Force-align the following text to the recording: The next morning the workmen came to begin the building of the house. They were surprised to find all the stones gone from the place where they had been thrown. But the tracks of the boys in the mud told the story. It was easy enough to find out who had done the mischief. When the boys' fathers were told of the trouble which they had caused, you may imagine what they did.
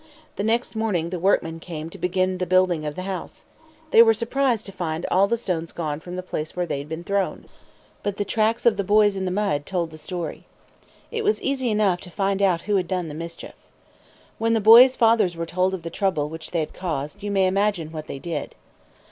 The 0.35 0.43
next 0.43 0.75
morning 0.75 1.11
the 1.11 1.19
workmen 1.19 1.59
came 1.59 1.91
to 1.91 1.99
begin 1.99 2.39
the 2.39 2.47
building 2.47 2.87
of 2.87 2.95
the 2.95 3.03
house. 3.03 3.45
They 3.91 4.01
were 4.01 4.15
surprised 4.15 4.65
to 4.65 4.71
find 4.71 5.05
all 5.11 5.27
the 5.27 5.37
stones 5.37 5.71
gone 5.71 5.99
from 5.99 6.15
the 6.15 6.23
place 6.23 6.55
where 6.55 6.65
they 6.65 6.79
had 6.79 6.89
been 6.89 7.03
thrown. 7.03 7.45
But 8.01 8.17
the 8.17 8.25
tracks 8.25 8.65
of 8.65 8.77
the 8.77 8.83
boys 8.83 9.15
in 9.15 9.25
the 9.25 9.29
mud 9.29 9.63
told 9.67 9.91
the 9.91 9.99
story. 9.99 10.45
It 11.11 11.23
was 11.23 11.39
easy 11.43 11.69
enough 11.69 12.01
to 12.01 12.09
find 12.09 12.41
out 12.41 12.61
who 12.61 12.77
had 12.77 12.87
done 12.87 13.09
the 13.09 13.13
mischief. 13.13 13.53
When 14.39 14.53
the 14.53 14.59
boys' 14.59 14.95
fathers 14.95 15.35
were 15.35 15.45
told 15.45 15.71
of 15.75 15.83
the 15.83 15.91
trouble 15.91 16.29
which 16.29 16.49
they 16.49 16.61
had 16.61 16.73
caused, 16.73 17.21
you 17.21 17.29
may 17.29 17.45
imagine 17.45 17.91
what 17.91 18.07
they 18.07 18.17
did. 18.17 18.55